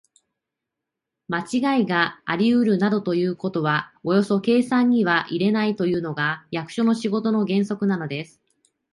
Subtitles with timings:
[1.27, 8.41] まちがいがありうるなどということはおよそ計算には入れないというのが、役所の仕事の原則なのです。